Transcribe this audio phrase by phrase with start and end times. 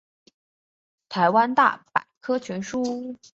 [1.09, 3.15] 台湾大百科全书